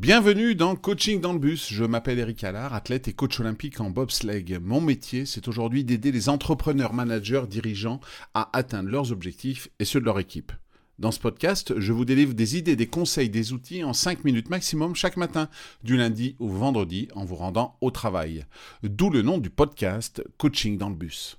Bienvenue 0.00 0.54
dans 0.54 0.76
Coaching 0.76 1.20
dans 1.20 1.32
le 1.32 1.40
bus. 1.40 1.72
Je 1.72 1.82
m'appelle 1.82 2.20
Eric 2.20 2.44
Allard, 2.44 2.72
athlète 2.72 3.08
et 3.08 3.12
coach 3.12 3.40
olympique 3.40 3.80
en 3.80 3.90
bobsleigh. 3.90 4.60
Mon 4.62 4.80
métier, 4.80 5.26
c'est 5.26 5.48
aujourd'hui 5.48 5.82
d'aider 5.82 6.12
les 6.12 6.28
entrepreneurs, 6.28 6.92
managers, 6.92 7.42
dirigeants 7.50 7.98
à 8.32 8.48
atteindre 8.56 8.90
leurs 8.90 9.10
objectifs 9.10 9.68
et 9.80 9.84
ceux 9.84 9.98
de 9.98 10.04
leur 10.04 10.20
équipe. 10.20 10.52
Dans 11.00 11.10
ce 11.10 11.18
podcast, 11.18 11.76
je 11.80 11.92
vous 11.92 12.04
délivre 12.04 12.34
des 12.34 12.56
idées, 12.56 12.76
des 12.76 12.86
conseils, 12.86 13.28
des 13.28 13.52
outils 13.52 13.82
en 13.82 13.92
5 13.92 14.22
minutes 14.22 14.50
maximum 14.50 14.94
chaque 14.94 15.16
matin, 15.16 15.48
du 15.82 15.96
lundi 15.96 16.36
au 16.38 16.46
vendredi, 16.46 17.08
en 17.16 17.24
vous 17.24 17.34
rendant 17.34 17.76
au 17.80 17.90
travail. 17.90 18.46
D'où 18.84 19.10
le 19.10 19.22
nom 19.22 19.38
du 19.38 19.50
podcast 19.50 20.22
Coaching 20.36 20.78
dans 20.78 20.90
le 20.90 20.94
bus. 20.94 21.38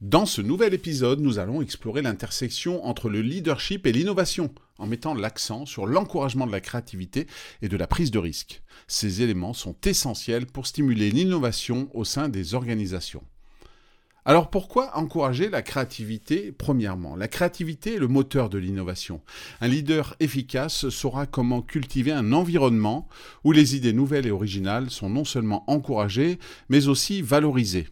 Dans 0.00 0.26
ce 0.26 0.40
nouvel 0.40 0.74
épisode, 0.74 1.20
nous 1.20 1.38
allons 1.38 1.62
explorer 1.62 2.02
l'intersection 2.02 2.84
entre 2.84 3.08
le 3.08 3.22
leadership 3.22 3.86
et 3.86 3.92
l'innovation, 3.92 4.54
en 4.78 4.86
mettant 4.86 5.14
l'accent 5.14 5.66
sur 5.66 5.86
l'encouragement 5.86 6.46
de 6.46 6.52
la 6.52 6.60
créativité 6.60 7.26
et 7.62 7.68
de 7.68 7.76
la 7.76 7.86
prise 7.86 8.10
de 8.10 8.18
risque. 8.18 8.62
Ces 8.88 9.22
éléments 9.22 9.54
sont 9.54 9.76
essentiels 9.84 10.46
pour 10.46 10.66
stimuler 10.66 11.10
l'innovation 11.10 11.88
au 11.94 12.04
sein 12.04 12.28
des 12.28 12.54
organisations. 12.54 13.24
Alors 14.28 14.50
pourquoi 14.50 14.96
encourager 14.96 15.48
la 15.48 15.62
créativité 15.62 16.50
Premièrement, 16.50 17.14
la 17.14 17.28
créativité 17.28 17.94
est 17.94 18.00
le 18.00 18.08
moteur 18.08 18.50
de 18.50 18.58
l'innovation. 18.58 19.20
Un 19.60 19.68
leader 19.68 20.16
efficace 20.18 20.88
saura 20.88 21.26
comment 21.26 21.62
cultiver 21.62 22.10
un 22.10 22.32
environnement 22.32 23.06
où 23.44 23.52
les 23.52 23.76
idées 23.76 23.92
nouvelles 23.92 24.26
et 24.26 24.32
originales 24.32 24.90
sont 24.90 25.08
non 25.08 25.24
seulement 25.24 25.62
encouragées, 25.70 26.40
mais 26.68 26.88
aussi 26.88 27.22
valorisées. 27.22 27.86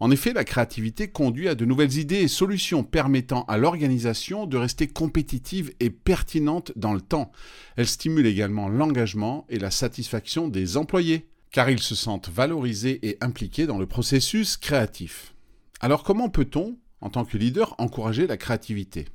En 0.00 0.12
effet, 0.12 0.32
la 0.32 0.44
créativité 0.44 1.08
conduit 1.08 1.48
à 1.48 1.56
de 1.56 1.64
nouvelles 1.64 1.98
idées 1.98 2.20
et 2.20 2.28
solutions 2.28 2.84
permettant 2.84 3.42
à 3.48 3.58
l'organisation 3.58 4.46
de 4.46 4.56
rester 4.56 4.86
compétitive 4.86 5.72
et 5.80 5.90
pertinente 5.90 6.72
dans 6.76 6.94
le 6.94 7.00
temps. 7.00 7.32
Elle 7.76 7.88
stimule 7.88 8.26
également 8.26 8.68
l'engagement 8.68 9.44
et 9.48 9.58
la 9.58 9.72
satisfaction 9.72 10.48
des 10.48 10.76
employés, 10.76 11.28
car 11.50 11.68
ils 11.68 11.80
se 11.80 11.96
sentent 11.96 12.28
valorisés 12.28 13.00
et 13.08 13.18
impliqués 13.20 13.66
dans 13.66 13.78
le 13.78 13.86
processus 13.86 14.56
créatif. 14.56 15.34
Alors 15.80 16.04
comment 16.04 16.28
peut-on, 16.28 16.78
en 17.00 17.10
tant 17.10 17.24
que 17.24 17.36
leader, 17.36 17.74
encourager 17.78 18.28
la 18.28 18.36
créativité? 18.36 19.06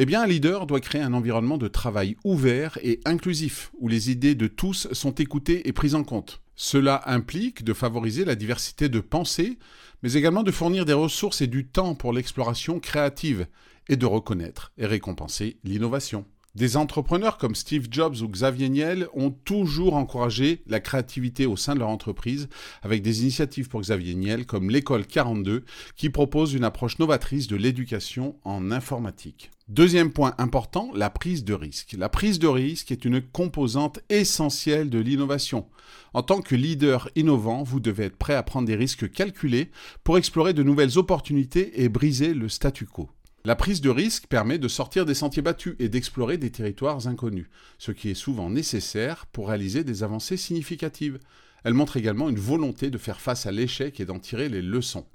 Eh 0.00 0.06
bien, 0.06 0.22
un 0.22 0.26
leader 0.28 0.66
doit 0.66 0.80
créer 0.80 1.02
un 1.02 1.12
environnement 1.12 1.58
de 1.58 1.66
travail 1.66 2.16
ouvert 2.22 2.78
et 2.84 3.00
inclusif, 3.04 3.72
où 3.80 3.88
les 3.88 4.12
idées 4.12 4.36
de 4.36 4.46
tous 4.46 4.86
sont 4.92 5.14
écoutées 5.16 5.66
et 5.66 5.72
prises 5.72 5.96
en 5.96 6.04
compte. 6.04 6.40
Cela 6.60 7.02
implique 7.06 7.62
de 7.62 7.72
favoriser 7.72 8.24
la 8.24 8.34
diversité 8.34 8.88
de 8.88 8.98
pensées, 8.98 9.60
mais 10.02 10.14
également 10.14 10.42
de 10.42 10.50
fournir 10.50 10.84
des 10.84 10.92
ressources 10.92 11.40
et 11.40 11.46
du 11.46 11.68
temps 11.68 11.94
pour 11.94 12.12
l'exploration 12.12 12.80
créative, 12.80 13.46
et 13.88 13.94
de 13.94 14.06
reconnaître 14.06 14.72
et 14.76 14.84
récompenser 14.84 15.58
l'innovation. 15.62 16.26
Des 16.54 16.76
entrepreneurs 16.76 17.36
comme 17.36 17.54
Steve 17.54 17.88
Jobs 17.90 18.22
ou 18.22 18.28
Xavier 18.28 18.68
Niel 18.68 19.06
ont 19.12 19.30
toujours 19.30 19.94
encouragé 19.94 20.62
la 20.66 20.80
créativité 20.80 21.46
au 21.46 21.56
sein 21.56 21.74
de 21.74 21.80
leur 21.80 21.90
entreprise 21.90 22.48
avec 22.82 23.02
des 23.02 23.22
initiatives 23.22 23.68
pour 23.68 23.82
Xavier 23.82 24.14
Niel 24.14 24.46
comme 24.46 24.70
l'école 24.70 25.06
42 25.06 25.64
qui 25.94 26.08
propose 26.10 26.54
une 26.54 26.64
approche 26.64 26.98
novatrice 26.98 27.48
de 27.48 27.56
l'éducation 27.56 28.36
en 28.44 28.70
informatique. 28.72 29.50
Deuxième 29.68 30.10
point 30.10 30.34
important, 30.38 30.90
la 30.94 31.10
prise 31.10 31.44
de 31.44 31.52
risque. 31.52 31.94
La 31.98 32.08
prise 32.08 32.38
de 32.38 32.48
risque 32.48 32.90
est 32.90 33.04
une 33.04 33.20
composante 33.20 34.00
essentielle 34.08 34.88
de 34.88 34.98
l'innovation. 34.98 35.66
En 36.14 36.22
tant 36.22 36.40
que 36.40 36.54
leader 36.54 37.10
innovant, 37.16 37.62
vous 37.62 37.78
devez 37.78 38.04
être 38.04 38.16
prêt 38.16 38.34
à 38.34 38.42
prendre 38.42 38.66
des 38.66 38.76
risques 38.76 39.12
calculés 39.12 39.70
pour 40.04 40.16
explorer 40.16 40.54
de 40.54 40.62
nouvelles 40.62 40.96
opportunités 40.96 41.82
et 41.82 41.90
briser 41.90 42.32
le 42.32 42.48
statu 42.48 42.86
quo. 42.86 43.10
La 43.44 43.54
prise 43.54 43.80
de 43.80 43.88
risque 43.88 44.26
permet 44.26 44.58
de 44.58 44.68
sortir 44.68 45.06
des 45.06 45.14
sentiers 45.14 45.42
battus 45.42 45.76
et 45.78 45.88
d'explorer 45.88 46.38
des 46.38 46.50
territoires 46.50 47.06
inconnus, 47.06 47.46
ce 47.78 47.92
qui 47.92 48.10
est 48.10 48.14
souvent 48.14 48.50
nécessaire 48.50 49.26
pour 49.26 49.48
réaliser 49.48 49.84
des 49.84 50.02
avancées 50.02 50.36
significatives. 50.36 51.20
Elle 51.62 51.74
montre 51.74 51.96
également 51.96 52.28
une 52.28 52.38
volonté 52.38 52.90
de 52.90 52.98
faire 52.98 53.20
face 53.20 53.46
à 53.46 53.52
l'échec 53.52 54.00
et 54.00 54.04
d'en 54.04 54.18
tirer 54.18 54.48
les 54.48 54.60
leçons. 54.60 55.06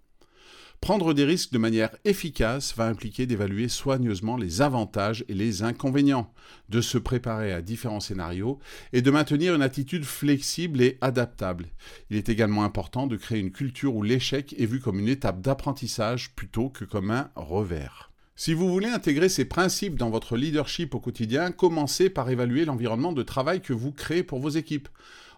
Prendre 0.79 1.13
des 1.13 1.23
risques 1.25 1.51
de 1.53 1.57
manière 1.57 1.95
efficace 2.05 2.75
va 2.75 2.87
impliquer 2.87 3.25
d'évaluer 3.25 3.69
soigneusement 3.69 4.35
les 4.35 4.61
avantages 4.61 5.23
et 5.29 5.33
les 5.33 5.63
inconvénients, 5.63 6.33
de 6.69 6.81
se 6.81 6.97
préparer 6.97 7.53
à 7.53 7.61
différents 7.61 8.01
scénarios 8.01 8.59
et 8.91 9.01
de 9.01 9.11
maintenir 9.11 9.53
une 9.53 9.61
attitude 9.61 10.05
flexible 10.05 10.81
et 10.81 10.97
adaptable. 11.01 11.67
Il 12.09 12.17
est 12.17 12.29
également 12.29 12.63
important 12.63 13.07
de 13.07 13.15
créer 13.15 13.39
une 13.39 13.51
culture 13.51 13.95
où 13.95 14.03
l'échec 14.03 14.55
est 14.57 14.65
vu 14.65 14.79
comme 14.79 14.99
une 14.99 15.07
étape 15.07 15.41
d'apprentissage 15.41 16.35
plutôt 16.35 16.69
que 16.69 16.83
comme 16.83 17.11
un 17.11 17.29
revers. 17.35 18.12
Si 18.35 18.55
vous 18.55 18.67
voulez 18.67 18.87
intégrer 18.87 19.29
ces 19.29 19.45
principes 19.45 19.95
dans 19.95 20.09
votre 20.09 20.37
leadership 20.37 20.95
au 20.95 20.99
quotidien, 20.99 21.51
commencez 21.51 22.09
par 22.09 22.31
évaluer 22.31 22.65
l'environnement 22.65 23.13
de 23.13 23.21
travail 23.21 23.61
que 23.61 23.73
vous 23.73 23.91
créez 23.91 24.23
pour 24.23 24.39
vos 24.39 24.49
équipes. 24.49 24.89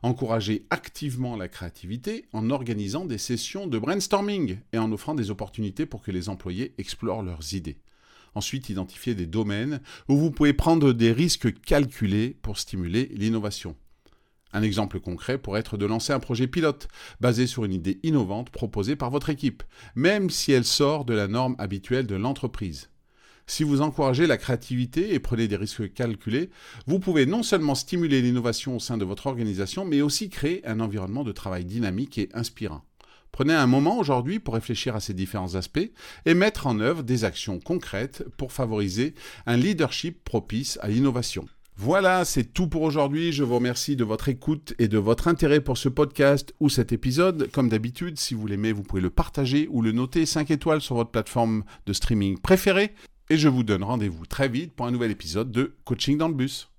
Encouragez 0.01 0.66
activement 0.69 1.35
la 1.35 1.50
créativité 1.50 2.25
en 2.31 2.50
organisant 2.50 3.03
des 3.03 3.17
sessions 3.17 3.67
de 3.67 3.79
brainstorming 3.79 4.59
et 4.72 4.78
en 4.78 4.94
offrant 4.94 5.13
des 5.13 5.29
opportunités 5.29 5.85
pour 5.85 6.01
que 6.01 6.11
les 6.11 6.29
employés 6.29 6.73
explorent 6.78 7.23
leurs 7.23 7.53
idées. 7.53 7.79
Ensuite, 8.34 8.69
identifiez 8.69 9.13
des 9.13 9.25
domaines 9.25 9.81
où 10.07 10.16
vous 10.16 10.31
pouvez 10.31 10.53
prendre 10.53 10.94
des 10.94 11.11
risques 11.11 11.59
calculés 11.61 12.38
pour 12.41 12.57
stimuler 12.57 13.11
l'innovation. 13.13 13.75
Un 14.55 14.61
exemple 14.61 15.01
concret 15.01 15.38
pourrait 15.38 15.59
être 15.59 15.75
de 15.75 15.85
lancer 15.85 16.13
un 16.13 16.21
projet 16.21 16.47
pilote 16.47 16.88
basé 17.19 17.45
sur 17.45 17.66
une 17.66 17.73
idée 17.73 17.99
innovante 18.03 18.51
proposée 18.51 18.95
par 18.95 19.11
votre 19.11 19.29
équipe, 19.29 19.63
même 19.95 20.29
si 20.29 20.53
elle 20.53 20.63
sort 20.63 21.03
de 21.03 21.13
la 21.13 21.27
norme 21.27 21.57
habituelle 21.59 22.07
de 22.07 22.16
l'entreprise. 22.16 22.89
Si 23.47 23.66
vous 23.66 23.81
encouragez 23.81 24.27
la 24.27 24.38
créativité 24.38 25.13
et 25.13 25.19
prenez 25.19 25.49
des 25.49 25.57
risques 25.57 25.91
calculés, 25.91 26.51
vous 26.88 26.99
pouvez 26.99 27.25
non 27.25 27.43
seulement 27.43 27.75
stimuler 27.75 28.21
l'innovation 28.21 28.77
au 28.77 28.79
sein 28.79 28.97
de 28.97 29.03
votre 29.03 29.27
organisation, 29.27 29.83
mais 29.83 30.01
aussi 30.01 30.29
créer 30.29 30.66
un 30.66 30.79
environnement 30.79 31.25
de 31.25 31.33
travail 31.33 31.66
dynamique 31.66 32.17
et 32.17 32.29
inspirant. 32.33 32.85
Prenez 33.33 33.53
un 33.53 33.67
moment 33.67 33.97
aujourd'hui 33.99 34.39
pour 34.39 34.53
réfléchir 34.53 34.95
à 34.95 35.01
ces 35.01 35.13
différents 35.13 35.55
aspects 35.55 35.91
et 36.25 36.33
mettre 36.33 36.66
en 36.66 36.79
œuvre 36.79 37.03
des 37.03 37.25
actions 37.25 37.59
concrètes 37.59 38.23
pour 38.37 38.53
favoriser 38.53 39.16
un 39.47 39.57
leadership 39.57 40.23
propice 40.23 40.79
à 40.81 40.87
l'innovation. 40.87 41.45
Voilà, 41.78 42.24
c'est 42.24 42.46
tout 42.46 42.68
pour 42.68 42.84
aujourd'hui. 42.84 43.34
Je 43.34 43.44
vous 43.44 43.56
remercie 43.56 43.97
de 43.97 44.06
votre 44.06 44.30
écoute 44.30 44.74
et 44.80 44.88
de 44.88 44.97
votre 44.97 45.28
intérêt 45.28 45.59
pour 45.59 45.78
ce 45.78 45.90
podcast 45.90 46.53
ou 46.62 46.69
cet 46.69 46.94
épisode. 46.94 47.50
Comme 47.52 47.68
d'habitude, 47.68 48.18
si 48.18 48.34
vous 48.34 48.47
l'aimez, 48.47 48.72
vous 48.72 48.84
pouvez 48.84 49.02
le 49.02 49.09
partager 49.09 49.68
ou 49.69 49.81
le 49.81 49.91
noter 49.91 50.25
5 50.25 50.52
étoiles 50.52 50.81
sur 50.81 50.96
votre 50.96 51.12
plateforme 51.12 51.64
de 51.85 51.94
streaming 51.94 52.40
préférée. 52.40 52.94
Et 53.30 53.38
je 53.38 53.50
vous 53.50 53.64
donne 53.64 53.84
rendez-vous 53.84 54.25
très 54.25 54.47
vite 54.47 54.74
pour 54.74 54.85
un 54.85 54.91
nouvel 54.91 55.12
épisode 55.12 55.52
de 55.52 55.75
Coaching 55.84 56.18
dans 56.18 56.30
le 56.30 56.34
bus. 56.34 56.69